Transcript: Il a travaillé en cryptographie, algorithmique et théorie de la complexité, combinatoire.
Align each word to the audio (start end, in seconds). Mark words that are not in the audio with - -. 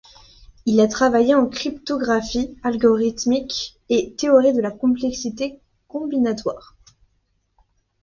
Il 0.65 0.79
a 0.81 0.87
travaillé 0.87 1.35
en 1.35 1.45
cryptographie, 1.45 2.57
algorithmique 2.63 3.79
et 3.89 4.15
théorie 4.15 4.51
de 4.51 4.59
la 4.59 4.71
complexité, 4.71 5.61
combinatoire. 5.87 6.75